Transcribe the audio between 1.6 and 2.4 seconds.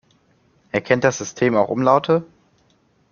Umlaute?